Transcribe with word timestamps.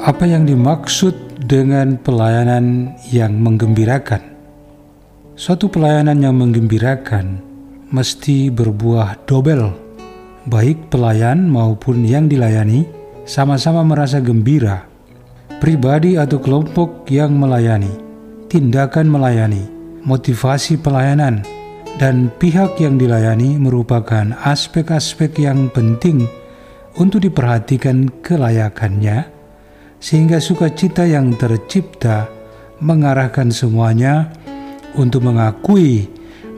Apa 0.00 0.24
yang 0.24 0.48
dimaksud 0.48 1.44
dengan 1.44 2.00
pelayanan 2.00 2.96
yang 3.12 3.36
menggembirakan? 3.36 4.32
Suatu 5.36 5.68
pelayanan 5.68 6.24
yang 6.24 6.40
menggembirakan 6.40 7.36
mesti 7.92 8.48
berbuah 8.48 9.28
dobel. 9.28 9.68
Baik 10.48 10.88
pelayan 10.88 11.52
maupun 11.52 12.00
yang 12.08 12.32
dilayani 12.32 12.88
sama-sama 13.28 13.84
merasa 13.84 14.24
gembira. 14.24 14.88
Pribadi 15.60 16.16
atau 16.16 16.40
kelompok 16.40 17.04
yang 17.12 17.36
melayani, 17.36 17.92
tindakan 18.48 19.04
melayani, 19.04 19.68
motivasi 20.00 20.80
pelayanan, 20.80 21.44
dan 22.00 22.32
pihak 22.40 22.72
yang 22.80 22.96
dilayani 22.96 23.60
merupakan 23.60 24.32
aspek-aspek 24.48 25.44
yang 25.44 25.68
penting 25.68 26.24
untuk 26.96 27.20
diperhatikan 27.20 28.08
kelayakannya 28.24 29.39
sehingga 30.00 30.40
sukacita 30.40 31.04
yang 31.04 31.36
tercipta 31.36 32.26
mengarahkan 32.80 33.52
semuanya 33.52 34.32
untuk 34.96 35.28
mengakui 35.28 36.08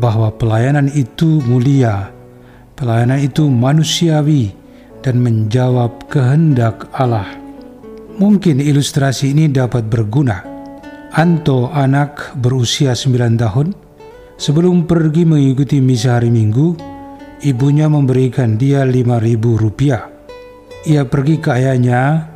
bahwa 0.00 0.32
pelayanan 0.32 0.88
itu 0.92 1.44
mulia, 1.44 2.10
pelayanan 2.74 3.20
itu 3.20 3.46
manusiawi, 3.46 4.56
dan 5.04 5.22
menjawab 5.22 6.08
kehendak 6.10 6.88
Allah. 6.96 7.28
Mungkin 8.16 8.58
ilustrasi 8.58 9.36
ini 9.36 9.46
dapat 9.52 9.86
berguna. 9.86 10.42
Anto 11.16 11.70
anak 11.70 12.34
berusia 12.40 12.96
9 12.96 13.40
tahun, 13.40 13.76
sebelum 14.40 14.88
pergi 14.88 15.22
mengikuti 15.24 15.80
misa 15.80 16.18
hari 16.18 16.32
Minggu, 16.32 16.76
ibunya 17.44 17.86
memberikan 17.88 18.56
dia 18.56 18.84
5.000 18.84 19.62
rupiah. 19.62 20.08
Ia 20.84 21.08
pergi 21.08 21.40
ke 21.40 21.48
ayahnya 21.56 22.35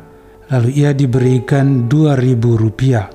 lalu 0.51 0.69
ia 0.83 0.91
diberikan 0.91 1.87
dua 1.87 2.19
ribu 2.19 2.59
rupiah. 2.59 3.07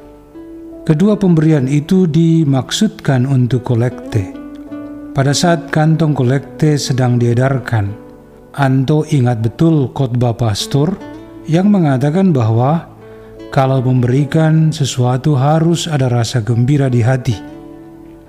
Kedua 0.89 1.21
pemberian 1.21 1.69
itu 1.69 2.09
dimaksudkan 2.09 3.29
untuk 3.29 3.69
kolekte. 3.69 4.33
Pada 5.13 5.37
saat 5.37 5.69
kantong 5.69 6.17
kolekte 6.17 6.81
sedang 6.81 7.21
diedarkan, 7.21 7.93
Anto 8.57 9.05
ingat 9.13 9.45
betul 9.45 9.93
khotbah 9.93 10.33
pastor 10.33 10.97
yang 11.45 11.69
mengatakan 11.69 12.33
bahwa 12.33 12.89
kalau 13.53 13.85
memberikan 13.85 14.73
sesuatu 14.73 15.37
harus 15.37 15.85
ada 15.85 16.09
rasa 16.09 16.41
gembira 16.41 16.89
di 16.89 17.05
hati. 17.05 17.37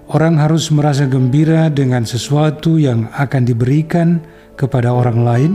Orang 0.08 0.40
harus 0.40 0.72
merasa 0.72 1.04
gembira 1.08 1.68
dengan 1.68 2.08
sesuatu 2.08 2.80
yang 2.80 3.12
akan 3.16 3.44
diberikan 3.44 4.24
kepada 4.56 4.92
orang 4.92 5.20
lain, 5.24 5.52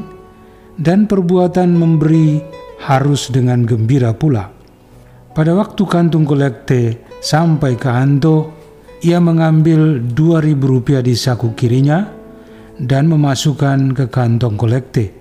dan 0.77 1.09
perbuatan 1.09 1.73
memberi 1.73 2.41
harus 2.87 3.31
dengan 3.31 3.63
gembira 3.63 4.11
pula. 4.15 4.51
Pada 5.33 5.57
waktu 5.57 5.83
kantung 5.89 6.29
kolekte 6.29 7.07
sampai 7.23 7.79
ke 7.79 7.89
Anto, 7.89 8.53
ia 9.03 9.19
mengambil 9.19 10.03
dua 10.03 10.43
ribu 10.45 10.79
rupiah 10.79 11.01
di 11.01 11.17
saku 11.17 11.57
kirinya 11.57 12.05
dan 12.77 13.09
memasukkan 13.09 13.97
ke 13.97 14.05
kantong 14.13 14.59
kolekte. 14.59 15.15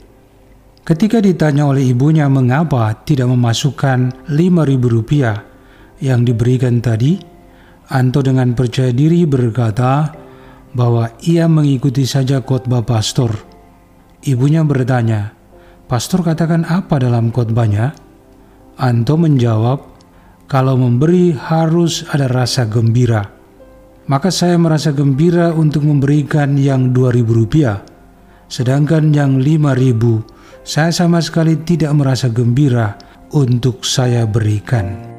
Ketika 0.82 1.22
ditanya 1.22 1.70
oleh 1.70 1.94
ibunya 1.94 2.26
mengapa 2.26 2.90
tidak 3.06 3.30
memasukkan 3.30 4.30
lima 4.34 4.66
ribu 4.66 4.90
rupiah 4.90 5.38
yang 6.02 6.26
diberikan 6.26 6.82
tadi, 6.82 7.22
Anto 7.92 8.26
dengan 8.26 8.58
percaya 8.58 8.90
diri 8.90 9.28
berkata 9.30 10.10
bahwa 10.72 11.12
ia 11.22 11.46
mengikuti 11.46 12.08
saja 12.08 12.42
khotbah 12.42 12.82
pastor. 12.82 13.36
Ibunya 14.24 14.64
bertanya, 14.64 15.36
Pastor 15.92 16.24
katakan 16.24 16.64
apa 16.64 17.04
dalam 17.04 17.36
khotbahnya? 17.36 17.92
Anto 18.80 19.20
menjawab, 19.20 19.92
kalau 20.48 20.80
memberi 20.80 21.36
harus 21.36 22.08
ada 22.08 22.32
rasa 22.32 22.64
gembira. 22.64 23.28
Maka 24.08 24.32
saya 24.32 24.56
merasa 24.56 24.96
gembira 24.96 25.52
untuk 25.52 25.84
memberikan 25.84 26.56
yang 26.56 26.96
2000 26.96 27.28
rupiah. 27.28 27.84
Sedangkan 28.48 29.12
yang 29.12 29.44
5000 29.44 30.64
saya 30.64 30.96
sama 30.96 31.20
sekali 31.20 31.60
tidak 31.60 31.92
merasa 31.92 32.32
gembira 32.32 32.96
untuk 33.36 33.84
saya 33.84 34.24
berikan. 34.24 35.11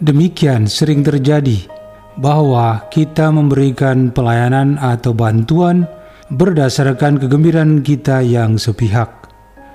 Demikian 0.00 0.64
sering 0.64 1.04
terjadi 1.04 1.68
bahwa 2.16 2.88
kita 2.88 3.28
memberikan 3.28 4.08
pelayanan 4.08 4.80
atau 4.80 5.12
bantuan 5.12 5.84
berdasarkan 6.32 7.20
kegembiraan 7.20 7.84
kita 7.84 8.24
yang 8.24 8.56
sepihak. 8.56 9.28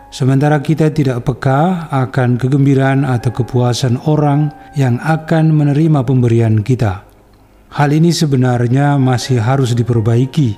Sementara 0.09 0.65
kita 0.65 0.89
tidak 0.89 1.29
peka 1.29 1.93
akan 1.93 2.41
kegembiraan 2.41 3.05
atau 3.05 3.37
kepuasan 3.37 4.01
orang 4.09 4.49
yang 4.73 4.97
akan 4.97 5.53
menerima 5.53 6.01
pemberian 6.01 6.65
kita. 6.65 7.05
Hal 7.69 7.93
ini 7.93 8.09
sebenarnya 8.09 8.97
masih 8.97 9.37
harus 9.37 9.77
diperbaiki, 9.77 10.57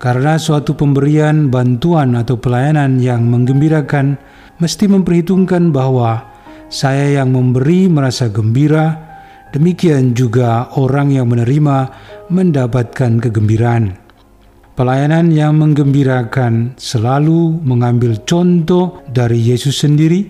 karena 0.00 0.40
suatu 0.40 0.72
pemberian 0.72 1.52
bantuan 1.52 2.16
atau 2.16 2.40
pelayanan 2.40 3.02
yang 3.04 3.28
menggembirakan 3.28 4.16
mesti 4.62 4.88
memperhitungkan 4.88 5.76
bahwa 5.76 6.37
saya 6.68 7.20
yang 7.20 7.32
memberi 7.32 7.88
merasa 7.88 8.28
gembira, 8.28 8.92
demikian 9.56 10.12
juga 10.12 10.68
orang 10.76 11.16
yang 11.16 11.32
menerima 11.32 11.76
mendapatkan 12.28 13.24
kegembiraan. 13.24 13.96
Pelayanan 14.76 15.34
yang 15.34 15.58
menggembirakan 15.58 16.78
selalu 16.78 17.58
mengambil 17.66 18.20
contoh 18.22 19.02
dari 19.10 19.40
Yesus 19.40 19.82
sendiri, 19.82 20.28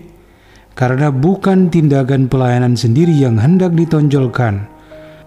karena 0.73 1.11
bukan 1.11 1.67
tindakan 1.67 2.31
pelayanan 2.31 2.73
sendiri 2.73 3.13
yang 3.13 3.37
hendak 3.37 3.75
ditonjolkan, 3.75 4.65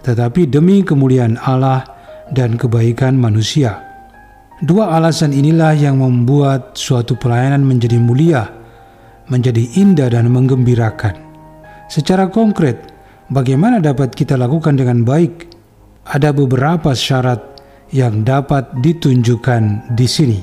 tetapi 0.02 0.48
demi 0.48 0.80
kemuliaan 0.82 1.38
Allah 1.38 1.86
dan 2.32 2.56
kebaikan 2.56 3.14
manusia. 3.14 3.78
Dua 4.64 4.96
alasan 4.96 5.36
inilah 5.36 5.76
yang 5.76 6.00
membuat 6.00 6.74
suatu 6.74 7.14
pelayanan 7.14 7.62
menjadi 7.62 7.98
mulia 8.00 8.61
menjadi 9.28 9.62
indah 9.78 10.10
dan 10.10 10.30
menggembirakan. 10.32 11.14
Secara 11.92 12.32
konkret, 12.32 12.90
bagaimana 13.28 13.78
dapat 13.78 14.16
kita 14.16 14.34
lakukan 14.40 14.80
dengan 14.80 15.04
baik? 15.04 15.52
Ada 16.08 16.34
beberapa 16.34 16.96
syarat 16.96 17.38
yang 17.92 18.24
dapat 18.24 18.72
ditunjukkan 18.80 19.94
di 19.94 20.08
sini. 20.08 20.40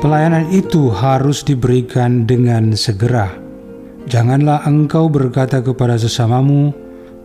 Pelayanan 0.00 0.48
itu 0.48 0.88
harus 0.88 1.44
diberikan 1.44 2.24
dengan 2.24 2.72
segera. 2.72 3.36
Janganlah 4.08 4.64
engkau 4.64 5.12
berkata 5.12 5.60
kepada 5.60 6.00
sesamamu, 6.00 6.72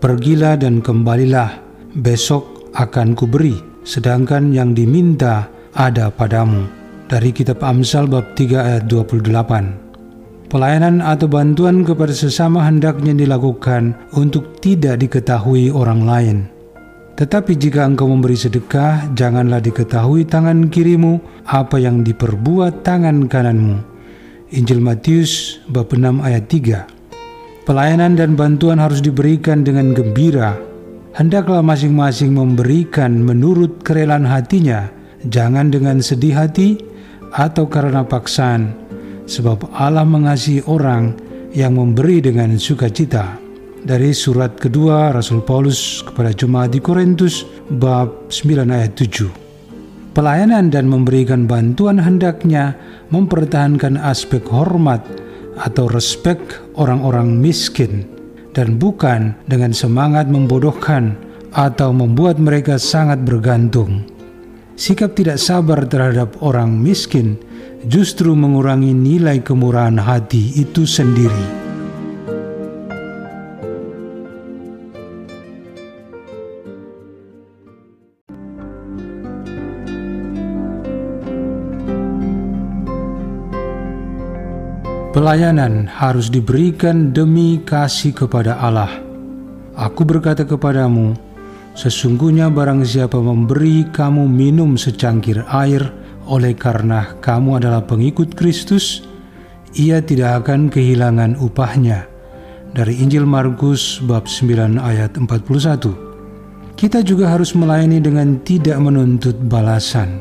Pergilah 0.05 0.53
dan 0.53 0.85
kembalilah, 0.85 1.65
besok 1.97 2.69
akan 2.77 3.17
kuberi, 3.17 3.57
sedangkan 3.81 4.53
yang 4.53 4.77
diminta 4.77 5.49
ada 5.73 6.13
padamu. 6.13 6.69
Dari 7.09 7.33
kitab 7.33 7.65
Amsal 7.65 8.05
bab 8.05 8.37
3 8.37 8.53
ayat 8.53 8.83
28. 8.85 10.45
Pelayanan 10.45 11.01
atau 11.01 11.25
bantuan 11.25 11.81
kepada 11.81 12.13
sesama 12.13 12.61
hendaknya 12.69 13.17
dilakukan 13.17 13.97
untuk 14.13 14.61
tidak 14.61 15.01
diketahui 15.01 15.73
orang 15.73 16.05
lain. 16.05 16.37
Tetapi 17.17 17.57
jika 17.57 17.89
engkau 17.89 18.05
memberi 18.05 18.37
sedekah, 18.37 19.09
janganlah 19.17 19.57
diketahui 19.57 20.29
tangan 20.29 20.69
kirimu 20.69 21.17
apa 21.49 21.81
yang 21.81 22.05
diperbuat 22.05 22.85
tangan 22.85 23.25
kananmu. 23.25 23.81
Injil 24.53 24.85
Matius 24.85 25.65
bab 25.65 25.89
6 25.89 26.21
ayat 26.21 26.45
3. 26.45 26.94
Pelayanan 27.65 28.13
dan 28.13 28.37
bantuan 28.37 28.77
harus 28.77 29.01
diberikan 29.01 29.65
dengan 29.65 29.89
gembira. 29.97 30.53
Hendaklah 31.17 31.65
masing-masing 31.65 32.37
memberikan 32.37 33.25
menurut 33.25 33.81
kerelaan 33.81 34.21
hatinya, 34.21 34.85
jangan 35.33 35.73
dengan 35.73 35.97
sedih 35.97 36.37
hati 36.37 36.77
atau 37.33 37.65
karena 37.65 38.05
paksaan, 38.05 38.69
sebab 39.25 39.65
Allah 39.73 40.05
mengasihi 40.05 40.61
orang 40.69 41.17
yang 41.57 41.73
memberi 41.73 42.21
dengan 42.21 42.53
sukacita. 42.53 43.41
Dari 43.81 44.13
surat 44.13 44.61
kedua 44.61 45.09
Rasul 45.09 45.41
Paulus 45.41 46.05
kepada 46.05 46.37
jemaat 46.37 46.69
di 46.69 46.77
Korintus 46.77 47.49
bab 47.73 48.29
9 48.29 48.61
ayat 48.69 48.93
7. 48.93 50.13
Pelayanan 50.13 50.69
dan 50.69 50.85
memberikan 50.85 51.49
bantuan 51.49 51.97
hendaknya 51.97 52.77
mempertahankan 53.09 53.97
aspek 53.97 54.45
hormat 54.53 55.01
atau 55.59 55.87
respek 55.87 56.39
orang-orang 56.75 57.35
miskin 57.39 58.07
dan 58.55 58.79
bukan 58.79 59.35
dengan 59.47 59.75
semangat 59.75 60.27
membodohkan 60.31 61.15
atau 61.55 61.95
membuat 61.95 62.39
mereka 62.39 62.75
sangat 62.75 63.23
bergantung. 63.23 64.03
sikap 64.75 65.15
tidak 65.15 65.39
sabar 65.39 65.87
terhadap 65.87 66.35
orang 66.43 66.75
miskin 66.75 67.39
justru 67.87 68.35
mengurangi 68.35 68.91
nilai 68.91 69.39
kemurahan 69.39 69.95
hati 69.95 70.51
itu 70.59 70.83
sendiri. 70.83 71.64
Pelayanan 85.15 85.87
harus 85.87 86.27
diberikan 86.27 87.15
demi 87.15 87.63
kasih 87.63 88.11
kepada 88.11 88.59
Allah. 88.59 88.99
Aku 89.79 90.03
berkata 90.03 90.43
kepadamu, 90.43 91.15
sesungguhnya 91.71 92.51
barang 92.51 92.83
siapa 92.83 93.15
memberi 93.23 93.87
kamu 93.95 94.27
minum 94.27 94.75
secangkir 94.75 95.39
air 95.47 95.87
oleh 96.27 96.51
karena 96.51 97.15
kamu 97.23 97.63
adalah 97.63 97.87
pengikut 97.87 98.35
Kristus, 98.35 99.07
ia 99.79 100.03
tidak 100.03 100.43
akan 100.43 100.67
kehilangan 100.67 101.39
upahnya. 101.39 102.11
Dari 102.75 102.99
Injil 102.99 103.23
Markus 103.23 104.03
bab 104.03 104.27
9 104.27 104.75
ayat 104.75 105.15
41. 105.15 106.75
Kita 106.75 106.99
juga 106.99 107.31
harus 107.31 107.55
melayani 107.55 108.03
dengan 108.03 108.43
tidak 108.43 108.83
menuntut 108.83 109.39
balasan. 109.47 110.19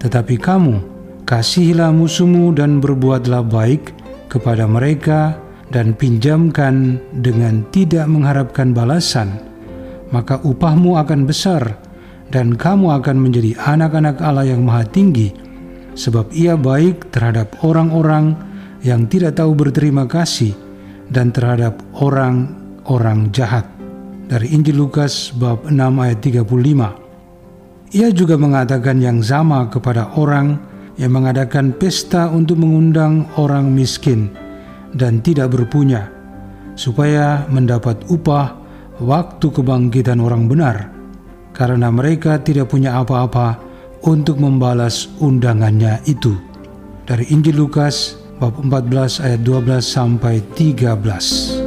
Tetapi 0.00 0.40
kamu, 0.40 0.80
kasihilah 1.28 1.92
musuhmu 1.92 2.56
dan 2.56 2.80
berbuatlah 2.80 3.44
baik, 3.44 4.00
kepada 4.32 4.64
mereka 4.64 5.36
dan 5.68 5.92
pinjamkan 5.92 6.96
dengan 7.20 7.68
tidak 7.68 8.08
mengharapkan 8.08 8.72
balasan, 8.72 9.36
maka 10.08 10.40
upahmu 10.40 10.96
akan 10.96 11.28
besar 11.28 11.76
dan 12.32 12.56
kamu 12.56 12.96
akan 12.96 13.20
menjadi 13.20 13.52
anak-anak 13.60 14.16
Allah 14.24 14.48
yang 14.48 14.64
maha 14.64 14.88
tinggi, 14.88 15.36
sebab 15.92 16.32
ia 16.32 16.56
baik 16.56 17.12
terhadap 17.12 17.52
orang-orang 17.60 18.32
yang 18.80 19.04
tidak 19.04 19.36
tahu 19.36 19.52
berterima 19.52 20.08
kasih 20.08 20.56
dan 21.12 21.28
terhadap 21.28 21.76
orang-orang 22.00 23.28
jahat. 23.36 23.68
Dari 24.32 24.48
Injil 24.56 24.80
Lukas 24.80 25.28
bab 25.36 25.68
6 25.68 25.76
ayat 25.76 26.24
35. 26.24 27.92
Ia 27.92 28.08
juga 28.08 28.40
mengatakan 28.40 28.96
yang 28.96 29.20
sama 29.20 29.68
kepada 29.68 30.16
orang 30.16 30.71
yang 31.00 31.16
mengadakan 31.16 31.72
pesta 31.72 32.28
untuk 32.28 32.60
mengundang 32.60 33.24
orang 33.40 33.72
miskin 33.72 34.28
dan 34.92 35.24
tidak 35.24 35.52
berpunya, 35.56 36.08
supaya 36.76 37.48
mendapat 37.48 38.04
upah 38.12 38.58
waktu 39.00 39.46
kebangkitan 39.48 40.20
orang 40.20 40.50
benar, 40.50 40.92
karena 41.56 41.88
mereka 41.88 42.40
tidak 42.40 42.68
punya 42.72 43.00
apa-apa 43.00 43.56
untuk 44.04 44.36
membalas 44.42 45.08
undangannya 45.22 46.02
itu. 46.04 46.34
Dari 47.06 47.30
Injil 47.30 47.56
Lukas 47.56 48.18
bab 48.42 48.58
14 48.58 49.22
ayat 49.22 49.40
12 49.46 49.80
sampai 49.80 50.42
13. 50.58 51.61